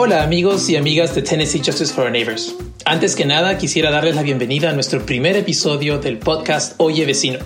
Hola 0.00 0.22
amigos 0.22 0.68
y 0.70 0.76
amigas 0.76 1.12
de 1.16 1.22
Tennessee 1.22 1.58
Justice 1.58 1.92
for 1.92 2.04
Our 2.04 2.12
Neighbors. 2.12 2.54
Antes 2.84 3.16
que 3.16 3.26
nada 3.26 3.58
quisiera 3.58 3.90
darles 3.90 4.14
la 4.14 4.22
bienvenida 4.22 4.70
a 4.70 4.72
nuestro 4.72 5.04
primer 5.04 5.36
episodio 5.36 5.98
del 5.98 6.18
podcast 6.18 6.74
Oye 6.76 7.04
Vecino. 7.04 7.40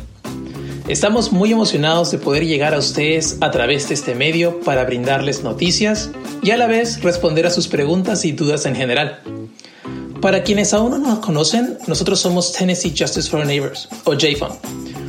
Estamos 0.87 1.33
muy 1.33 1.51
emocionados 1.51 2.11
de 2.11 2.19
poder 2.19 2.45
llegar 2.45 2.75
a 2.75 2.79
ustedes 2.79 3.39
a 3.41 3.51
través 3.51 3.89
de 3.89 3.95
este 3.95 4.15
medio 4.15 4.61
para 4.61 4.85
brindarles 4.85 5.43
noticias 5.43 6.11
y 6.43 6.51
a 6.51 6.59
la 6.59 6.67
vez 6.67 7.01
responder 7.01 7.47
a 7.47 7.51
sus 7.51 7.69
preguntas 7.69 8.27
y 8.27 8.33
dudas 8.33 8.67
en 8.67 8.77
general. 8.77 9.21
Para 10.21 10.43
quienes 10.43 10.75
aún 10.75 10.91
no 10.91 10.99
nos 10.99 11.21
conocen, 11.21 11.79
nosotros 11.87 12.21
somos 12.21 12.53
Tennessee 12.53 12.93
Justice 12.95 13.31
for 13.31 13.41
Our 13.41 13.47
Neighbors, 13.47 13.89
o 14.05 14.13
JFON, 14.13 14.59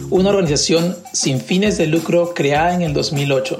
una 0.09 0.29
organización 0.29 0.95
sin 1.11 1.39
fines 1.39 1.77
de 1.77 1.87
lucro 1.87 2.33
creada 2.33 2.73
en 2.73 2.81
el 2.81 2.93
2008 2.93 3.59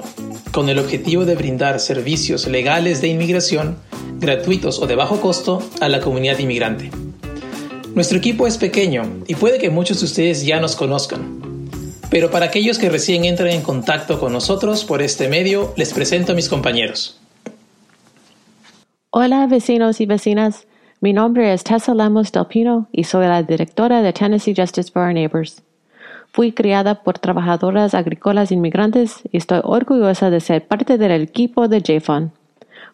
con 0.52 0.68
el 0.68 0.78
objetivo 0.78 1.24
de 1.24 1.34
brindar 1.34 1.80
servicios 1.80 2.46
legales 2.46 3.00
de 3.00 3.08
inmigración 3.08 3.76
gratuitos 4.18 4.78
o 4.78 4.86
de 4.86 4.94
bajo 4.94 5.20
costo 5.20 5.62
a 5.80 5.88
la 5.88 6.00
comunidad 6.00 6.38
inmigrante. 6.38 6.90
Nuestro 7.94 8.18
equipo 8.18 8.46
es 8.46 8.56
pequeño 8.56 9.02
y 9.26 9.34
puede 9.34 9.58
que 9.58 9.70
muchos 9.70 10.00
de 10.00 10.06
ustedes 10.06 10.44
ya 10.44 10.60
nos 10.60 10.76
conozcan, 10.76 11.40
pero 12.10 12.30
para 12.30 12.46
aquellos 12.46 12.78
que 12.78 12.90
recién 12.90 13.24
entran 13.24 13.50
en 13.50 13.62
contacto 13.62 14.20
con 14.20 14.32
nosotros 14.32 14.84
por 14.84 15.02
este 15.02 15.28
medio, 15.28 15.72
les 15.76 15.92
presento 15.92 16.32
a 16.32 16.34
mis 16.34 16.48
compañeros. 16.48 17.20
Hola 19.10 19.46
vecinos 19.46 20.00
y 20.00 20.06
vecinas, 20.06 20.66
mi 21.00 21.12
nombre 21.12 21.52
es 21.52 21.64
Tessa 21.64 21.94
Lemos 21.94 22.32
Del 22.32 22.46
Pino 22.46 22.88
y 22.92 23.04
soy 23.04 23.26
la 23.26 23.42
directora 23.42 24.02
de 24.02 24.12
Tennessee 24.12 24.54
Justice 24.56 24.90
for 24.90 25.02
Our 25.02 25.12
Neighbors. 25.12 25.62
Fui 26.34 26.50
criada 26.50 26.96
por 26.96 27.20
trabajadoras 27.20 27.94
agrícolas 27.94 28.50
inmigrantes 28.50 29.22
y 29.30 29.36
estoy 29.36 29.60
orgullosa 29.62 30.30
de 30.30 30.40
ser 30.40 30.66
parte 30.66 30.98
del 30.98 31.12
equipo 31.12 31.68
de 31.68 31.80
JFON. 31.80 32.32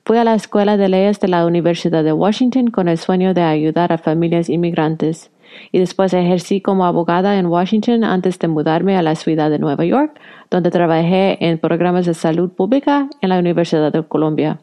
Fui 0.05 0.19
a 0.19 0.25
la 0.25 0.35
Escuela 0.35 0.77
de 0.77 0.91
Leyes 0.91 1.21
de 1.21 1.29
la 1.29 1.47
Universidad 1.47 2.05
de 2.05 2.13
Washington 2.13 2.67
con 2.67 2.87
el 2.87 2.99
sueño 2.99 3.33
de 3.33 3.41
ayudar 3.41 3.95
a 3.95 3.97
familias 3.97 4.51
inmigrantes 4.51 5.31
y 5.73 5.79
después 5.79 6.13
ejercí 6.13 6.61
como 6.61 6.85
abogada 6.85 7.39
en 7.39 7.47
Washington 7.47 8.05
antes 8.05 8.39
de 8.39 8.49
mudarme 8.49 8.99
a 8.99 9.03
la 9.03 9.15
ciudad 9.15 9.49
de 9.49 9.59
Nueva 9.59 9.87
York, 9.87 10.21
donde 10.51 10.71
trabajé 10.71 11.43
en 11.43 11.57
programas 11.59 12.05
de 12.05 12.13
salud 12.13 12.51
pública 12.51 13.09
en 13.23 13.31
la 13.31 13.39
Universidad 13.39 13.91
de 13.91 14.03
Columbia. 14.03 14.61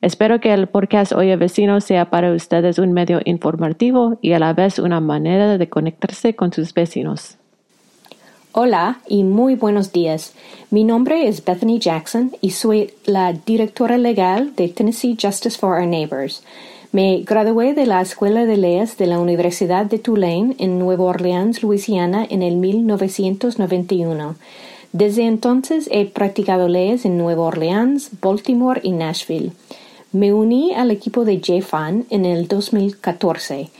Espero 0.00 0.40
que 0.40 0.54
el 0.54 0.66
podcast 0.68 1.12
Oye 1.12 1.36
Vecino 1.36 1.82
sea 1.82 2.08
para 2.08 2.32
ustedes 2.32 2.78
un 2.78 2.94
medio 2.94 3.20
informativo 3.26 4.16
y 4.22 4.32
a 4.32 4.38
la 4.38 4.54
vez 4.54 4.78
una 4.78 5.00
manera 5.00 5.58
de 5.58 5.68
conectarse 5.68 6.34
con 6.34 6.54
sus 6.54 6.72
vecinos. 6.72 7.37
Hola 8.60 8.98
y 9.06 9.22
muy 9.22 9.54
buenos 9.54 9.92
días. 9.92 10.32
Mi 10.72 10.82
nombre 10.82 11.28
es 11.28 11.44
Bethany 11.44 11.78
Jackson 11.78 12.32
y 12.40 12.50
soy 12.50 12.90
la 13.04 13.32
directora 13.32 13.98
legal 13.98 14.56
de 14.56 14.66
Tennessee 14.66 15.16
Justice 15.16 15.56
for 15.56 15.78
Our 15.78 15.86
Neighbors. 15.86 16.42
Me 16.90 17.22
gradué 17.24 17.72
de 17.72 17.86
la 17.86 18.00
Escuela 18.00 18.46
de 18.46 18.56
Leyes 18.56 18.98
de 18.98 19.06
la 19.06 19.20
Universidad 19.20 19.86
de 19.86 20.00
Tulane 20.00 20.56
en 20.58 20.80
Nueva 20.80 21.04
Orleans, 21.04 21.62
Luisiana, 21.62 22.26
en 22.28 22.42
el 22.42 22.56
1991. 22.56 24.34
Desde 24.92 25.26
entonces 25.26 25.88
he 25.92 26.06
practicado 26.06 26.66
leyes 26.66 27.04
en 27.04 27.16
Nueva 27.16 27.44
Orleans, 27.44 28.10
Baltimore 28.20 28.80
y 28.82 28.90
Nashville. 28.90 29.52
Me 30.10 30.32
uní 30.32 30.74
al 30.74 30.90
equipo 30.90 31.24
de 31.24 31.40
JFAN 31.40 32.06
en 32.10 32.26
el 32.26 32.48
2014 32.48 33.70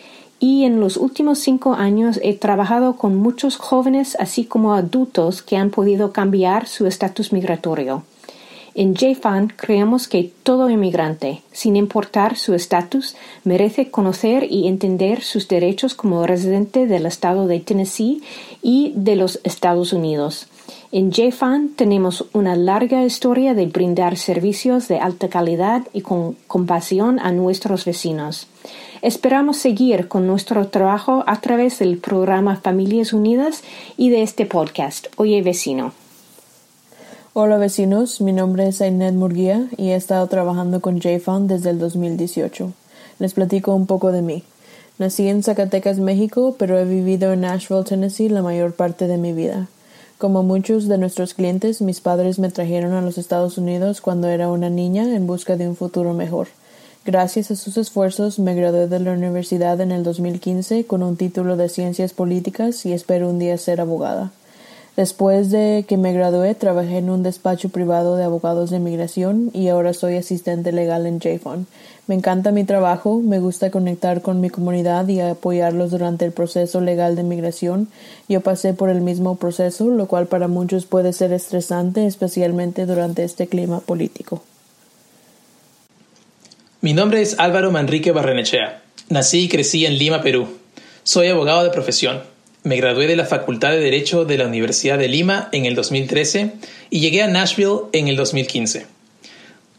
y 0.41 0.65
en 0.65 0.81
los 0.81 0.97
últimos 0.97 1.39
cinco 1.39 1.75
años 1.75 2.21
he 2.23 2.35
trabajado 2.35 2.97
con 2.97 3.17
muchos 3.17 3.57
jóvenes 3.57 4.17
así 4.21 4.45
como 4.45 4.75
adultos 4.75 5.43
que 5.43 5.57
han 5.57 5.71
podido 5.71 6.13
cambiar 6.13 6.67
su 6.67 6.87
estatus 6.87 7.33
migratorio. 7.33 8.05
En 8.75 8.95
JFAN 8.95 9.49
creemos 9.57 10.07
que 10.07 10.31
todo 10.45 10.71
inmigrante, 10.71 11.43
sin 11.51 11.75
importar 11.75 12.37
su 12.37 12.55
estatus, 12.55 13.17
merece 13.43 13.91
conocer 13.91 14.47
y 14.49 14.69
entender 14.69 15.23
sus 15.23 15.49
derechos 15.49 15.95
como 15.95 16.25
residente 16.27 16.87
del 16.87 17.07
estado 17.07 17.49
de 17.49 17.59
Tennessee 17.59 18.23
y 18.63 18.93
de 18.95 19.17
los 19.17 19.41
Estados 19.43 19.93
Unidos. 19.93 20.47
En 20.91 21.13
JFAN 21.13 21.71
tenemos 21.77 22.27
una 22.33 22.57
larga 22.57 23.05
historia 23.05 23.55
de 23.55 23.67
brindar 23.67 24.17
servicios 24.17 24.89
de 24.89 24.99
alta 24.99 25.29
calidad 25.29 25.87
y 25.93 26.01
con 26.01 26.37
compasión 26.47 27.19
a 27.21 27.31
nuestros 27.33 27.85
vecinos. 27.85 28.47
Esperamos 29.03 29.59
seguir 29.59 30.09
con 30.09 30.27
nuestro 30.27 30.69
trabajo 30.69 31.25
a 31.27 31.41
través 31.41 31.79
del 31.79 31.99
programa 31.99 32.57
Familias 32.57 33.13
Unidas 33.13 33.63
y 33.97 34.11
de 34.11 34.23
este 34.23 34.47
podcast, 34.47 35.09
Oye 35.17 35.43
Vecino. 35.43 35.93
Hola 37.35 37.59
vecinos, 37.59 38.21
mi 38.21 38.33
nombre 38.33 38.67
es 38.67 38.81
Ainet 38.81 39.15
Murguía 39.15 39.69
y 39.77 39.91
he 39.91 39.95
estado 39.95 40.27
trabajando 40.27 40.81
con 40.81 41.01
JFAN 41.01 41.47
desde 41.47 41.71
el 41.71 41.79
2018. 41.79 42.73
Les 43.19 43.35
platico 43.35 43.75
un 43.75 43.87
poco 43.87 44.11
de 44.11 44.23
mí. 44.23 44.43
Nací 44.99 45.29
en 45.29 45.45
Zacatecas, 45.45 45.99
México, 45.99 46.57
pero 46.59 46.79
he 46.79 46.85
vivido 46.85 47.33
en 47.33 47.43
Nashville, 47.43 47.85
Tennessee 47.85 48.29
la 48.29 48.43
mayor 48.43 48.75
parte 48.75 49.07
de 49.07 49.19
mi 49.19 49.33
vida. 49.33 49.69
Como 50.19 50.43
muchos 50.43 50.89
de 50.89 50.99
nuestros 50.99 51.33
clientes, 51.33 51.81
mis 51.81 52.01
padres 52.01 52.41
me 52.41 52.51
trajeron 52.51 52.93
a 52.95 53.03
los 53.03 53.19
Estados 53.19 53.57
Unidos 53.57 54.01
cuando 54.01 54.27
era 54.27 54.51
una 54.51 54.69
niña 54.69 55.15
en 55.15 55.29
busca 55.29 55.57
de 55.57 55.69
un 55.69 55.77
futuro 55.77 56.13
mejor. 56.13 56.49
Gracias 57.05 57.53
a 57.53 57.57
sus 57.57 57.77
esfuerzos 57.77 58.41
me 58.41 58.57
gradué 58.57 58.89
de 58.89 58.99
la 58.99 59.13
universidad 59.13 59.81
en 59.81 59.93
el 59.93 60.03
2015 60.03 60.87
con 60.87 61.05
un 61.05 61.17
título 61.17 61.57
de 61.57 61.69
Ciencias 61.69 62.15
Políticas 62.15 62.85
y 62.85 62.95
espero 62.95 63.31
un 63.31 63.39
día 63.39 63.57
ser 63.59 63.81
abogada. 63.81 64.33
Después 64.99 65.53
de 65.53 65.85
que 65.87 65.97
me 65.97 66.13
gradué, 66.13 66.57
trabajé 66.57 66.99
en 66.99 67.09
un 67.09 67.23
despacho 67.23 67.69
privado 67.69 68.17
de 68.17 68.25
abogados 68.25 68.71
de 68.71 68.79
inmigración 68.79 69.53
y 69.55 69.69
ahora 69.69 69.95
soy 69.95 70.17
asistente 70.17 70.73
legal 70.73 71.07
en 71.07 71.21
JFON. 71.21 71.69
Me 72.09 72.17
encanta 72.17 72.51
mi 72.51 72.65
trabajo, 72.65 73.21
me 73.21 73.39
gusta 73.39 73.71
conectar 73.71 74.23
con 74.23 74.41
mi 74.41 74.51
comunidad 74.51 75.07
y 75.07 75.21
apoyarlos 75.21 75.93
durante 75.93 76.25
el 76.25 76.33
proceso 76.33 76.81
legal 76.81 77.15
de 77.15 77.23
inmigración. 77.23 77.87
Yo 78.29 78.41
pasé 78.41 78.75
por 78.75 78.91
el 78.91 79.01
mismo 79.01 79.37
proceso, 79.37 79.87
lo 79.87 80.09
cual 80.09 80.27
para 80.27 80.49
muchos 80.49 80.85
puede 80.85 81.13
ser 81.13 81.33
estresante, 81.33 82.05
especialmente 82.05 82.85
durante 82.85 83.23
este 83.23 83.47
clima 83.47 83.79
político. 83.79 84.43
Mi 86.81 86.93
nombre 86.93 87.23
es 87.23 87.39
Álvaro 87.39 87.71
Manrique 87.71 88.11
Barrenechea. 88.11 88.83
Nací 89.11 89.45
y 89.45 89.49
crecí 89.49 89.87
en 89.87 89.97
Lima, 89.97 90.23
Perú. 90.23 90.49
Soy 91.05 91.29
abogado 91.29 91.63
de 91.63 91.71
profesión. 91.71 92.21
Me 92.69 92.77
gradué 92.77 93.07
de 93.07 93.17
la 93.17 93.25
Facultad 93.25 93.71
de 93.71 93.81
Derecho 93.81 94.27
de 94.27 94.37
la 94.37 94.47
Universidad 94.47 94.99
de 94.99 95.09
Lima 95.09 95.49
en 95.53 95.65
el 95.65 95.75
2013 95.75 96.53
y 96.91 97.01
llegué 97.01 97.23
a 97.23 97.27
Nashville 97.27 97.87
en 97.95 98.09
el 98.09 98.17
2015. 98.17 98.85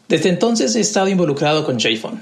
Desde 0.08 0.28
entonces 0.28 0.74
he 0.74 0.80
estado 0.80 1.06
involucrado 1.06 1.64
con 1.64 1.78
JFON. 1.78 2.20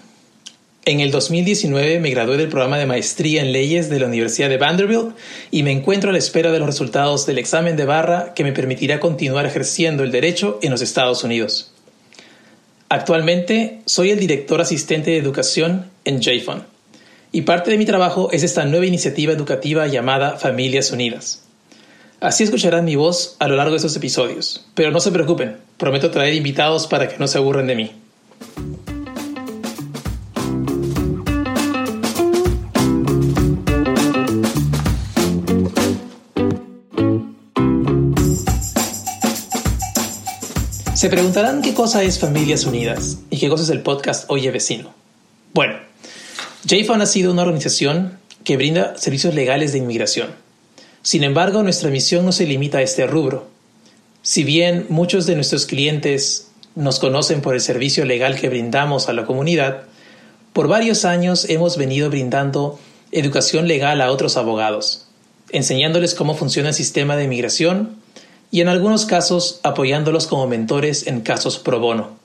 En 0.85 1.01
el 1.01 1.11
2019 1.11 2.01
me 2.01 2.11
gradué 2.11 2.37
del 2.37 2.51
programa 2.51 2.77
de 2.77 2.85
maestría 2.85 3.41
en 3.41 3.51
leyes 3.51 3.89
de 3.89 3.99
la 3.99 4.05
Universidad 4.05 4.51
de 4.51 4.59
Vanderbilt 4.59 5.17
y 5.51 5.63
me 5.63 5.73
encuentro 5.73 6.11
a 6.11 6.13
la 6.13 6.19
espera 6.19 6.53
de 6.53 6.59
los 6.59 6.69
resultados 6.69 7.25
del 7.25 7.39
examen 7.39 7.79
de 7.79 7.87
barra 7.87 8.35
que 8.35 8.45
me 8.45 8.53
permitirá 8.53 9.01
continuar 9.01 9.47
ejerciendo 9.47 10.03
el 10.03 10.13
derecho 10.13 10.59
en 10.61 10.71
los 10.71 10.83
Estados 10.83 11.25
Unidos. 11.25 11.73
Actualmente 12.91 13.81
soy 13.87 14.11
el 14.11 14.21
director 14.21 14.61
asistente 14.61 15.13
de 15.13 15.17
educación 15.17 15.87
en 16.05 16.21
JFON 16.21 16.78
y 17.33 17.43
parte 17.43 17.71
de 17.71 17.79
mi 17.79 17.85
trabajo 17.85 18.31
es 18.33 18.43
esta 18.43 18.65
nueva 18.65 18.87
iniciativa 18.87 19.33
educativa 19.33 19.87
llamada 19.87 20.37
Familias 20.37 20.91
Unidas. 20.91 21.43
Así 22.21 22.43
escucharán 22.43 22.85
mi 22.85 22.97
voz 22.97 23.37
a 23.39 23.49
lo 23.49 23.57
largo 23.57 23.73
de 23.73 23.77
estos 23.77 23.97
episodios, 23.97 24.67
pero 24.75 24.91
no 24.91 25.01
se 25.01 25.13
preocupen, 25.13 25.57
prometo 25.77 26.11
traer 26.11 26.35
invitados 26.35 26.87
para 26.87 27.09
que 27.09 27.19
no 27.19 27.29
se 27.29 27.39
aburran 27.39 27.67
de 27.67 27.77
mí. 27.77 27.93
Se 40.95 41.09
preguntarán 41.09 41.63
qué 41.63 41.75
cosa 41.75 42.03
es 42.03 42.19
Familias 42.19 42.65
Unidas 42.65 43.21
y 43.31 43.39
qué 43.39 43.49
cosa 43.49 43.63
es 43.63 43.71
el 43.71 43.83
podcast 43.83 44.25
Oye 44.29 44.51
Vecino. 44.51 44.93
Bueno, 45.55 45.88
JFON 46.69 47.01
ha 47.01 47.07
sido 47.07 47.33
una 47.33 47.43
organización 47.43 48.19
que 48.45 48.59
brinda 48.59 48.95
servicios 48.99 49.35
legales 49.35 49.73
de 49.73 49.79
inmigración. 49.79 50.35
Sin 51.01 51.25
embargo, 51.25 51.63
nuestra 51.63 51.89
misión 51.89 52.27
no 52.27 52.33
se 52.33 52.47
limita 52.47 52.77
a 52.77 52.83
este 52.83 53.07
rubro. 53.07 53.49
Si 54.21 54.45
bien 54.45 54.85
muchos 54.91 55.25
de 55.25 55.35
nuestros 55.35 55.65
clientes 55.65 56.51
nos 56.75 56.99
conocen 56.99 57.41
por 57.41 57.55
el 57.55 57.63
servicio 57.63 58.05
legal 58.05 58.39
que 58.39 58.51
brindamos 58.51 59.09
a 59.09 59.15
la 59.15 59.25
comunidad, 59.25 59.85
por 60.53 60.69
varios 60.69 61.07
años 61.07 61.49
hemos 61.49 61.79
venido 61.79 62.11
brindando 62.11 62.79
educación 63.13 63.67
legal 63.67 64.03
a 64.03 64.13
otros 64.13 64.37
abogados, 64.37 65.07
enseñándoles 65.49 66.15
cómo 66.15 66.35
funciona 66.35 66.69
el 66.69 66.75
sistema 66.75 67.17
de 67.17 67.25
inmigración, 67.25 67.97
y 68.51 68.61
en 68.61 68.69
algunos 68.69 69.07
casos 69.07 69.61
apoyándolos 69.63 70.27
como 70.27 70.47
mentores 70.47 71.07
en 71.07 71.23
casos 71.23 71.59
pro 71.59 71.81
bono. 71.81 72.19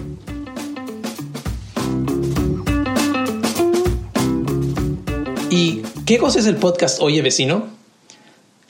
¿Y 5.49 5.83
qué 6.05 6.17
cosa 6.17 6.39
es 6.39 6.47
el 6.47 6.57
podcast 6.57 7.01
Oye 7.01 7.21
Vecino? 7.21 7.69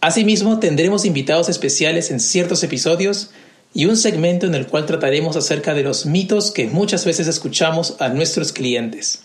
Asimismo, 0.00 0.58
tendremos 0.58 1.04
invitados 1.04 1.48
especiales 1.48 2.10
en 2.10 2.20
ciertos 2.20 2.62
episodios 2.62 3.30
y 3.72 3.86
un 3.86 3.96
segmento 3.96 4.46
en 4.46 4.54
el 4.54 4.66
cual 4.66 4.86
trataremos 4.86 5.36
acerca 5.36 5.74
de 5.74 5.82
los 5.82 6.06
mitos 6.06 6.50
que 6.50 6.66
muchas 6.66 7.04
veces 7.04 7.26
escuchamos 7.28 7.96
a 8.00 8.08
nuestros 8.08 8.52
clientes 8.52 9.20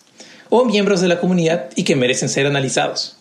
o 0.50 0.66
miembros 0.66 1.02
de 1.02 1.08
la 1.08 1.20
comunidad 1.20 1.70
y 1.76 1.84
que 1.84 1.96
merecen 1.96 2.30
ser 2.30 2.46
analizados. 2.46 3.18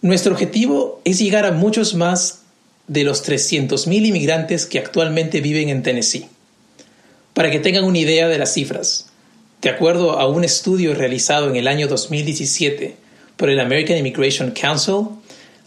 Nuestro 0.00 0.32
objetivo 0.32 1.00
es 1.04 1.18
llegar 1.18 1.44
a 1.44 1.52
muchos 1.52 1.94
más 1.94 2.40
de 2.88 3.04
los 3.04 3.26
300.000 3.26 4.06
inmigrantes 4.06 4.66
que 4.66 4.78
actualmente 4.78 5.40
viven 5.40 5.68
en 5.68 5.82
Tennessee. 5.82 6.28
Para 7.34 7.50
que 7.50 7.60
tengan 7.60 7.84
una 7.84 7.98
idea 7.98 8.28
de 8.28 8.38
las 8.38 8.52
cifras, 8.52 9.06
de 9.62 9.70
acuerdo 9.70 10.18
a 10.18 10.26
un 10.26 10.44
estudio 10.44 10.94
realizado 10.94 11.48
en 11.48 11.56
el 11.56 11.68
año 11.68 11.86
2017 11.86 12.96
por 13.36 13.48
el 13.48 13.60
American 13.60 13.96
Immigration 13.96 14.50
Council, 14.50 15.06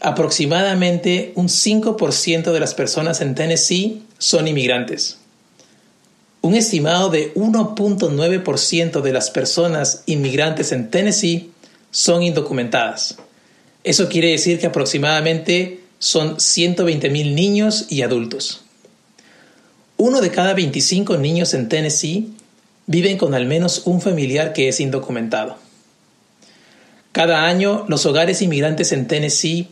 aproximadamente 0.01 1.31
un 1.36 1.47
5% 1.47 2.51
de 2.51 2.59
las 2.59 2.74
personas 2.74 3.21
en 3.21 3.36
Tennessee 3.36 4.03
son 4.18 4.47
inmigrantes. 4.47 5.18
Un 6.42 6.56
estimado 6.56 7.09
de 7.09 7.33
1.9% 7.33 9.01
de 9.01 9.12
las 9.12 9.31
personas 9.31 10.03
inmigrantes 10.06 10.71
en 10.71 10.92
Tennessee 10.92 11.51
son 11.89 12.21
indocumentadas. 12.21 13.18
Eso 13.83 14.09
quiere 14.09 14.30
decir 14.30 14.59
que 14.59 14.68
aproximadamente 14.68 15.81
son 15.98 16.38
120.000 16.38 17.33
niños 17.33 17.86
y 17.89 18.03
adultos. 18.03 18.62
Uno 19.98 20.21
de 20.21 20.30
cada 20.30 20.53
25 20.53 21.18
niños 21.18 21.53
en 21.53 21.69
Tennessee 21.69 22.33
viven 22.86 23.18
con 23.18 23.33
al 23.33 23.45
menos 23.45 23.83
un 23.86 24.01
familiar 24.01 24.53
que 24.53 24.68
es 24.68 24.80
indocumentado. 24.80 25.57
Cada 27.12 27.45
año, 27.45 27.86
los 27.88 28.06
hogares 28.06 28.41
inmigrantes 28.41 28.91
en 28.91 29.07
Tennessee 29.07 29.69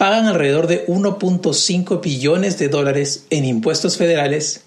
pagan 0.00 0.28
alrededor 0.28 0.66
de 0.66 0.86
1.5 0.86 2.00
billones 2.00 2.58
de 2.58 2.70
dólares 2.70 3.26
en 3.28 3.44
impuestos 3.44 3.98
federales 3.98 4.62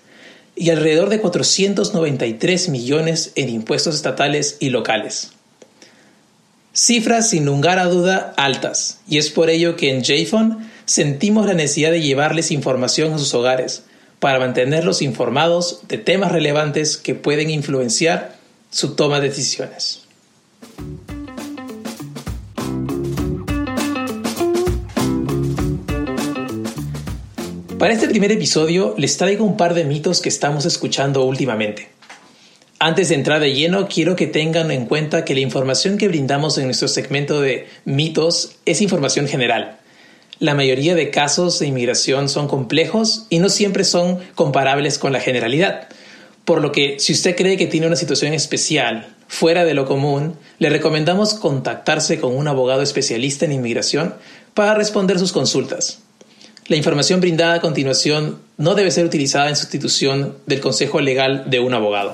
y 0.56 0.70
alrededor 0.70 1.10
de 1.10 1.22
493 1.22 2.70
millones 2.70 3.32
en 3.34 3.50
impuestos 3.50 3.96
estatales 3.96 4.58
y 4.60 4.70
locales. 4.70 5.32
Cifras 6.72 7.32
sin 7.32 7.46
lugar 7.46 7.80
a 7.80 7.86
duda 7.86 8.36
altas, 8.38 9.00
y 9.08 9.18
es 9.18 9.32
por 9.32 9.50
ello 9.50 9.76
que 9.76 9.90
en 9.90 10.04
JFON 10.04 10.70
sentimos 10.86 11.48
la 11.48 11.56
necesidad 11.56 11.90
de 11.90 12.04
llevarles 12.04 12.52
información 12.52 13.14
a 13.14 13.18
sus 13.18 13.34
hogares 13.34 13.86
para 14.20 14.38
mantenerlos 14.38 15.02
informados 15.02 15.80
de 15.88 15.98
temas 15.98 16.32
relevantes 16.32 16.96
que 16.96 17.16
pueden 17.16 17.50
influenciar 17.50 18.36
su 18.70 18.94
toma 18.94 19.20
de 19.20 19.30
decisiones. 19.30 20.03
Para 27.84 27.96
este 27.96 28.08
primer 28.08 28.32
episodio 28.32 28.96
les 28.98 29.18
traigo 29.18 29.44
un 29.44 29.58
par 29.58 29.74
de 29.74 29.84
mitos 29.84 30.22
que 30.22 30.30
estamos 30.30 30.64
escuchando 30.64 31.26
últimamente. 31.26 31.90
Antes 32.80 33.10
de 33.10 33.16
entrar 33.16 33.42
de 33.42 33.54
lleno, 33.54 33.90
quiero 33.90 34.16
que 34.16 34.26
tengan 34.26 34.72
en 34.72 34.86
cuenta 34.86 35.26
que 35.26 35.34
la 35.34 35.42
información 35.42 35.98
que 35.98 36.08
brindamos 36.08 36.58
en 36.58 36.64
nuestro 36.64 36.88
segmento 36.88 37.42
de 37.42 37.68
mitos 37.84 38.56
es 38.66 38.80
información 38.82 39.28
general 39.28 39.80
la 40.40 40.56
mayoría 40.56 40.96
de 40.96 41.10
casos 41.10 41.60
de 41.60 41.68
inmigración 41.68 42.30
son 42.30 42.48
complejos 42.48 43.28
y 43.30 43.40
no 43.40 43.50
siempre 43.50 43.84
son 43.84 44.20
comparables 44.36 44.98
con 44.98 45.12
la 45.12 45.20
generalidad. 45.20 45.88
Por 46.46 46.62
lo 46.62 46.72
que 46.72 47.00
si 47.00 47.12
usted 47.14 47.36
cree 47.36 47.58
que 47.58 47.68
tiene 47.68 47.88
una 47.88 47.96
situación 47.98 48.34
especial, 48.34 49.16
fuera 49.28 49.66
de 49.66 49.74
lo 49.74 49.86
común, 49.86 50.38
le 50.60 50.70
recomendamos 50.70 51.34
contactarse 51.34 52.20
con 52.20 52.36
un 52.36 52.48
abogado 52.48 52.82
especialista 52.82 53.46
en 53.46 53.54
inmigración 53.54 54.16
para 54.54 54.74
responder 54.74 55.20
sus 55.20 55.32
consultas. 55.32 56.03
La 56.68 56.78
información 56.78 57.20
brindada 57.20 57.56
a 57.56 57.62
continuación 57.62 58.40
no 58.58 58.74
debe 58.74 58.90
ser 58.90 59.06
utilizada 59.06 59.50
en 59.50 59.58
sustitución 59.58 60.38
del 60.46 60.62
consejo 60.62 61.02
legal 61.02 61.44
de 61.50 61.60
un 61.60 61.74
abogado. 61.74 62.14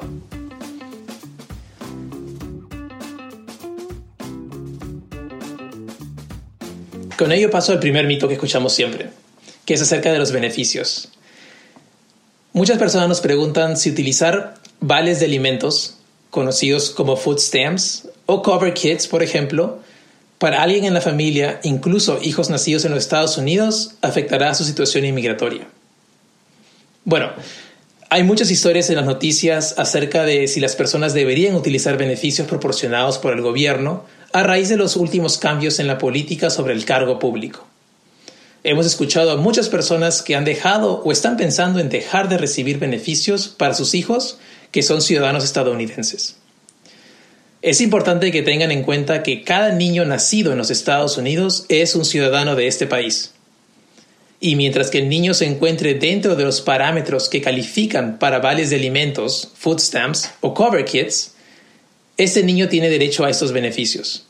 Con 7.16 7.32
ello 7.32 7.52
paso 7.52 7.74
al 7.74 7.80
primer 7.80 8.08
mito 8.08 8.28
que 8.28 8.34
escuchamos 8.34 8.74
siempre, 8.74 9.12
que 9.66 9.76
es 9.76 9.82
acerca 9.84 10.12
de 10.12 10.18
los 10.18 10.32
beneficios. 10.32 11.10
Muchas 12.52 12.80
personas 12.80 13.08
nos 13.08 13.22
preguntan 13.22 13.78
si 13.78 13.92
utilizar 13.92 14.56
vales 14.80 15.20
de 15.20 15.28
alimentos, 15.28 15.98
conocidos 16.32 16.90
como 16.90 17.18
food 17.18 17.38
stamps, 17.38 18.08
o 18.26 18.42
cover 18.42 18.74
kits, 18.74 19.08
por 19.08 19.22
ejemplo, 19.22 19.80
para 20.40 20.64
alguien 20.64 20.86
en 20.86 20.94
la 20.94 21.02
familia, 21.02 21.60
incluso 21.64 22.20
hijos 22.24 22.50
nacidos 22.50 22.86
en 22.86 22.92
los 22.92 23.04
Estados 23.04 23.38
Unidos, 23.38 23.96
afectará 24.02 24.54
su 24.56 24.64
situación 24.64 25.06
inmigratoria. 25.06 25.68
Bueno, 27.04 27.32
hay 28.10 28.24
muchas 28.24 28.50
historias 28.50 28.90
en 28.90 28.96
las 28.96 29.06
noticias 29.06 29.76
acerca 29.78 30.24
de 30.24 30.48
si 30.48 30.60
las 30.62 30.76
personas 30.76 31.14
deberían 31.14 31.56
utilizar 31.56 31.98
beneficios 31.98 32.48
proporcionados 32.48 33.18
por 33.18 33.34
el 33.34 33.42
gobierno 33.42 34.06
a 34.32 34.42
raíz 34.42 34.70
de 34.70 34.78
los 34.78 34.96
últimos 34.96 35.38
cambios 35.38 35.78
en 35.80 35.88
la 35.88 35.98
política 35.98 36.50
sobre 36.50 36.74
el 36.74 36.86
cargo 36.86 37.20
público. 37.20 37.68
Hemos 38.64 38.86
escuchado 38.86 39.32
a 39.32 39.38
muchas 39.38 39.70
personas 39.70 40.22
que 40.22 40.36
han 40.36 40.46
dejado 40.46 41.02
o 41.04 41.12
están 41.12 41.36
pensando 41.36 41.80
en 41.80 41.90
dejar 41.90 42.30
de 42.30 42.38
recibir 42.38 42.80
beneficios 42.80 43.50
para 43.50 43.74
sus 43.74 43.94
hijos 43.94 44.40
que 44.72 44.84
son 44.84 45.02
ciudadanos 45.02 45.44
estadounidenses. 45.44 46.39
Es 47.62 47.82
importante 47.82 48.32
que 48.32 48.42
tengan 48.42 48.72
en 48.72 48.84
cuenta 48.84 49.22
que 49.22 49.44
cada 49.44 49.74
niño 49.74 50.06
nacido 50.06 50.54
en 50.54 50.58
los 50.58 50.72
Estados 50.72 51.18
Unidos 51.18 51.66
es 51.68 51.94
un 51.94 52.06
ciudadano 52.06 52.56
de 52.56 52.68
este 52.68 52.88
país. 52.88 53.34
Y 54.40 54.56
mientras 54.56 54.90
que 54.90 55.00
el 55.00 55.10
niño 55.10 55.34
se 55.34 55.46
encuentre 55.46 55.96
dentro 55.96 56.38
de 56.38 56.46
los 56.46 56.62
parámetros 56.62 57.28
que 57.28 57.42
califican 57.42 58.18
para 58.18 58.40
vales 58.40 58.70
de 58.70 58.78
alimentos, 58.78 59.52
food 59.56 59.80
stamps 59.80 60.32
o 60.40 60.54
cover 60.54 60.86
kits, 60.86 61.34
ese 62.16 62.44
niño 62.44 62.70
tiene 62.70 62.90
derecho 62.90 63.26
a 63.26 63.30
estos 63.30 63.52
beneficios. 63.52 64.26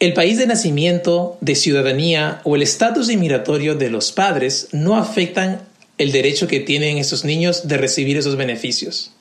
El 0.00 0.12
país 0.12 0.38
de 0.38 0.48
nacimiento, 0.48 1.38
de 1.40 1.54
ciudadanía 1.54 2.40
o 2.42 2.56
el 2.56 2.62
estatus 2.62 3.08
inmigratorio 3.08 3.76
de 3.76 3.90
los 3.90 4.10
padres 4.10 4.66
no 4.72 4.96
afectan 4.96 5.68
el 5.98 6.10
derecho 6.10 6.48
que 6.48 6.58
tienen 6.58 6.98
esos 6.98 7.24
niños 7.24 7.68
de 7.68 7.76
recibir 7.76 8.16
esos 8.16 8.34
beneficios. 8.34 9.13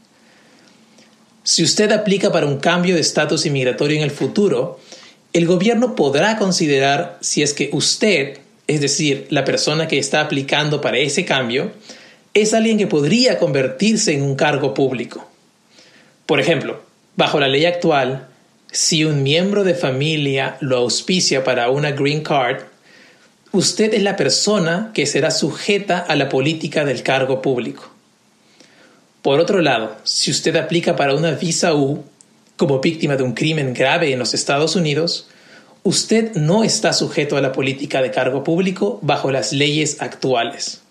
Si 1.44 1.64
usted 1.64 1.92
aplica 1.92 2.32
para 2.32 2.46
un 2.46 2.58
cambio 2.58 2.96
de 2.96 3.02
estatus 3.02 3.46
inmigratorio 3.46 3.98
en 3.98 4.04
el 4.04 4.12
futuro, 4.12 4.80
el 5.34 5.46
gobierno 5.46 5.96
podrá 5.96 6.38
considerar 6.38 7.18
si 7.22 7.44
es 7.44 7.54
que 7.54 7.70
usted 7.74 8.40
es 8.68 8.82
decir, 8.82 9.28
la 9.30 9.44
persona 9.44 9.88
que 9.88 10.00
está 10.00 10.22
aplicando 10.22 10.82
para 10.82 10.98
ese 10.98 11.26
cambio, 11.26 11.72
es 12.34 12.54
alguien 12.54 12.78
que 12.78 12.88
podría 12.88 13.38
convertirse 13.38 14.14
en 14.14 14.24
un 14.24 14.36
cargo 14.36 14.74
público. 14.74 15.30
Por 16.26 16.40
ejemplo, 16.40 16.82
bajo 17.16 17.40
la 17.40 17.48
ley 17.48 17.66
actual, 17.66 18.28
si 18.72 19.06
un 19.06 19.22
miembro 19.22 19.64
de 19.64 19.76
familia 19.76 20.58
lo 20.62 20.78
auspicia 20.78 21.44
para 21.44 21.70
una 21.70 21.92
green 21.92 22.24
card, 22.24 22.64
usted 23.52 23.94
es 23.94 24.02
la 24.02 24.16
persona 24.16 24.92
que 24.94 25.06
será 25.06 25.30
sujeta 25.30 26.00
a 26.00 26.16
la 26.16 26.30
política 26.30 26.86
del 26.86 27.04
cargo 27.04 27.42
público. 27.42 27.93
Por 29.24 29.40
otro 29.40 29.62
lado, 29.62 29.96
si 30.04 30.32
usted 30.32 30.54
aplica 30.58 30.98
para 30.98 31.16
una 31.16 31.32
visa 31.32 31.74
U 31.74 32.04
como 32.58 32.82
víctima 32.82 33.16
de 33.16 33.24
un 33.24 33.32
crimen 33.32 33.74
grave 33.74 34.12
en 34.12 34.20
los 34.20 34.34
Estados 34.34 34.76
Unidos, 34.76 35.30
usted 35.84 36.34
no 36.36 36.66
está 36.66 36.92
sujeto 36.92 37.38
a 37.38 37.42
la 37.42 37.54
política 37.54 38.02
de 38.02 38.12
cargo 38.12 38.44
público 38.44 39.00
bajo 39.02 39.32
las 39.32 39.54
leyes 39.54 40.02
actuales. 40.02 40.82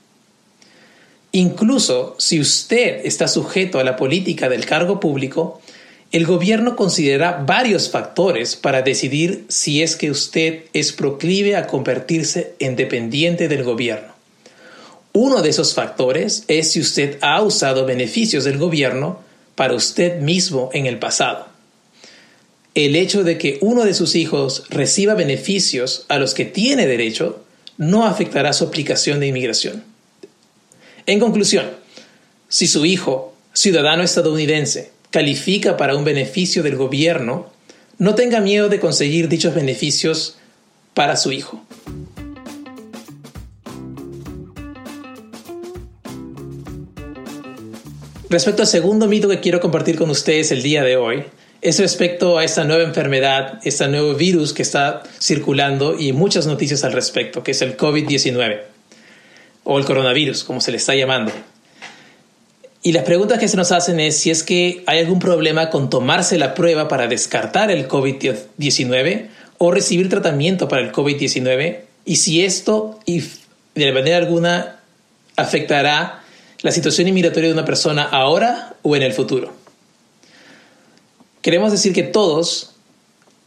Incluso 1.33 2.17
si 2.19 2.41
usted 2.41 3.03
está 3.05 3.29
sujeto 3.29 3.79
a 3.79 3.85
la 3.85 3.97
política 3.97 4.49
del 4.49 4.65
cargo 4.65 4.99
público, 4.99 5.61
el 6.11 6.25
gobierno 6.25 6.75
considera 6.75 7.45
varios 7.47 7.91
factores 7.91 8.57
para 8.57 8.81
decidir 8.81 9.45
si 9.49 9.83
es 9.83 9.95
que 9.95 10.11
usted 10.11 10.65
es 10.73 10.95
proclive 10.95 11.55
a 11.57 11.67
convertirse 11.67 12.55
en 12.61 12.77
dependiente 12.77 13.49
del 13.49 13.63
gobierno. 13.63 14.12
Uno 15.13 15.43
de 15.43 15.51
esos 15.51 15.75
factores 15.75 16.45
es 16.49 16.73
si 16.73 16.81
usted 16.81 17.19
ha 17.21 17.43
usado 17.43 17.85
beneficios 17.85 18.45
del 18.45 18.59
gobierno 18.59 19.21
para 19.55 19.75
usted 19.75 20.21
mismo 20.21 20.71
en 20.73 20.87
el 20.87 20.99
pasado 20.99 21.53
el 22.75 22.97
hecho 22.97 23.23
de 23.23 23.37
que 23.37 23.59
uno 23.61 23.85
de 23.85 23.95
sus 23.95 24.15
hijos 24.15 24.65
reciba 24.71 25.15
beneficios 25.15 26.07
a 26.09 26.19
los 26.19 26.33
que 26.35 26.45
tiene 26.45 26.87
derecho 26.87 27.45
no 27.77 28.07
afectará 28.07 28.53
su 28.53 28.65
aplicación 28.65 29.21
de 29.21 29.27
inmigración. 29.27 29.85
En 31.07 31.21
conclusión, 31.21 31.71
si 32.49 32.67
su 32.67 32.87
hijo, 32.87 33.35
ciudadano 33.53 34.03
estadounidense, 34.03 34.91
califica 35.11 35.77
para 35.77 35.97
un 35.97 36.05
beneficio 36.05 36.63
del 36.63 36.77
gobierno, 36.77 37.51
no 37.99 38.15
tenga 38.15 38.41
miedo 38.41 38.69
de 38.69 38.81
conseguir 38.81 39.29
dichos 39.29 39.55
beneficios 39.55 40.37
para 40.95 41.17
su 41.17 41.33
hijo. 41.33 41.63
Respecto 48.33 48.63
al 48.63 48.67
segundo 48.67 49.09
mito 49.09 49.29
que 49.29 49.41
quiero 49.41 49.61
compartir 49.61 49.99
con 49.99 50.09
ustedes 50.09 50.53
el 50.53 50.63
día 50.63 50.83
de 50.83 50.97
hoy, 50.97 51.25
es 51.61 51.79
respecto 51.79 52.39
a 52.39 52.45
esta 52.45 52.65
nueva 52.65 52.83
enfermedad, 52.83 53.61
este 53.63 53.87
nuevo 53.89 54.15
virus 54.15 54.55
que 54.55 54.63
está 54.63 55.03
circulando 55.21 56.01
y 56.01 56.15
muchas 56.15 56.47
noticias 56.47 56.83
al 56.83 56.95
respecto, 56.95 57.43
que 57.45 57.51
es 57.51 57.61
el 57.61 57.77
COVID-19 57.77 58.63
o 59.65 59.79
el 59.79 59.85
coronavirus, 59.85 60.45
como 60.45 60.63
se 60.63 60.71
le 60.71 60.79
está 60.79 60.95
llamando. 60.95 61.31
Y 62.83 62.93
las 62.93 63.05
preguntas 63.05 63.39
que 63.39 63.49
se 63.49 63.59
nos 63.59 63.71
hacen 63.71 64.01
es 64.01 64.17
si 64.17 64.31
es 64.31 64.43
que 64.43 64.83
hay 64.87 65.01
algún 65.01 65.19
problema 65.19 65.69
con 65.69 65.91
tomarse 65.91 66.39
la 66.39 66.55
prueba 66.55 66.89
para 66.89 67.09
descartar 67.09 67.71
el 67.71 67.87
COVID-19 67.87 69.27
o 69.59 69.71
recibir 69.73 70.09
tratamiento 70.09 70.69
para 70.69 70.81
el 70.81 70.91
COVID-19 70.91 71.81
y 72.07 72.17
si 72.17 72.43
esto 72.43 72.99
de 73.75 73.93
manera 73.93 74.17
alguna 74.17 74.81
afectará 75.37 76.22
la 76.63 76.73
situación 76.73 77.09
inmigratoria 77.09 77.49
de 77.49 77.55
una 77.55 77.65
persona 77.65 78.03
ahora 78.05 78.75
o 78.83 78.97
en 78.97 79.03
el 79.03 79.13
futuro. 79.13 79.53
Queremos 81.43 81.73
decir 81.73 81.93
que 81.93 82.05
todos, 82.05 82.71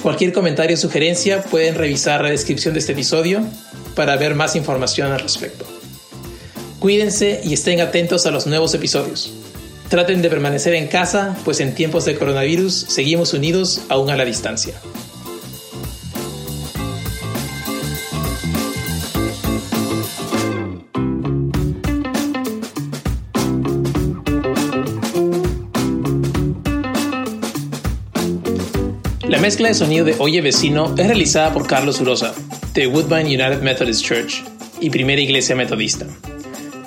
Cualquier 0.02 0.32
comentario 0.32 0.76
o 0.76 0.78
sugerencia 0.78 1.42
pueden 1.42 1.74
revisar 1.74 2.22
la 2.22 2.30
descripción 2.30 2.72
de 2.74 2.80
este 2.80 2.92
episodio 2.92 3.42
para 3.94 4.16
ver 4.16 4.34
más 4.34 4.56
información 4.56 5.12
al 5.12 5.20
respecto. 5.20 5.75
Cuídense 6.86 7.40
y 7.42 7.52
estén 7.52 7.80
atentos 7.80 8.26
a 8.26 8.30
los 8.30 8.46
nuevos 8.46 8.72
episodios. 8.72 9.32
Traten 9.88 10.22
de 10.22 10.30
permanecer 10.30 10.72
en 10.74 10.86
casa, 10.86 11.36
pues 11.44 11.58
en 11.58 11.74
tiempos 11.74 12.04
de 12.04 12.16
coronavirus 12.16 12.72
seguimos 12.72 13.34
unidos 13.34 13.80
aún 13.88 14.08
a 14.08 14.16
la 14.16 14.24
distancia. 14.24 14.72
La 29.28 29.40
mezcla 29.40 29.66
de 29.66 29.74
sonido 29.74 30.04
de 30.04 30.14
Oye 30.20 30.40
Vecino 30.40 30.94
es 30.96 31.04
realizada 31.04 31.52
por 31.52 31.66
Carlos 31.66 32.00
Urosa, 32.00 32.32
de 32.74 32.86
Woodbine 32.86 33.24
United 33.24 33.62
Methodist 33.62 34.04
Church 34.04 34.44
y 34.80 34.90
Primera 34.90 35.20
Iglesia 35.20 35.56
Metodista. 35.56 36.06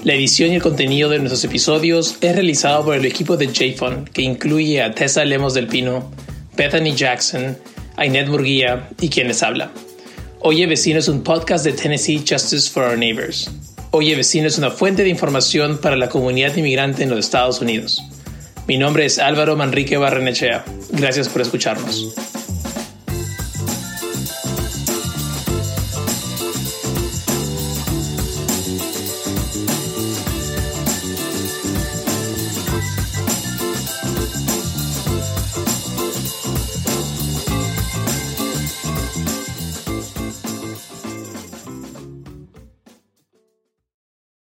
La 0.04 0.14
edición 0.14 0.52
y 0.52 0.56
el 0.56 0.62
contenido 0.62 1.10
de 1.10 1.20
nuestros 1.20 1.44
episodios 1.44 2.16
es 2.22 2.34
realizado 2.34 2.86
por 2.86 2.96
el 2.96 3.06
equipo 3.06 3.36
de 3.36 3.48
JFON, 3.48 4.06
que 4.06 4.22
incluye 4.22 4.82
a 4.82 4.94
Tessa 4.94 5.26
Lemos 5.26 5.54
del 5.54 5.68
Pino, 5.68 6.10
Bethany 6.56 6.96
Jackson, 6.96 7.58
Ainet 7.98 8.30
Murguía 8.30 8.88
y 9.02 9.10
quien 9.10 9.28
les 9.28 9.44
habla. 9.44 9.72
Oye 10.40 10.68
Vecino 10.68 11.00
es 11.00 11.10
un 11.10 11.22
podcast 11.22 11.66
de 11.66 11.74
Tennessee 11.74 12.24
Justice 12.26 12.70
for 12.70 12.84
Our 12.84 12.98
Neighbors. 12.98 13.52
Oye 13.92 14.16
Vecino 14.16 14.48
es 14.48 14.58
una 14.58 14.72
fuente 14.72 15.04
de 15.04 15.10
información 15.10 15.80
para 15.80 15.98
la 15.98 16.08
comunidad 16.08 16.56
inmigrante 16.56 17.04
en 17.04 17.10
los 17.10 17.20
Estados 17.20 17.60
Unidos. 17.60 18.02
Mi 18.68 18.78
nombre 18.78 19.04
es 19.04 19.20
Álvaro 19.20 19.58
Manrique 19.58 19.98
Barrenechea. 19.98 20.64
Gracias 20.92 21.28
por 21.28 21.42
escucharnos. 21.42 22.39